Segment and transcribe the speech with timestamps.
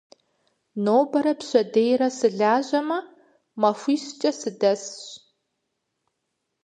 [0.83, 2.99] Нобэрэ пщэдейрэ сылэжьэжмэ,
[3.61, 4.95] махуищкӏэ сыдэсщ.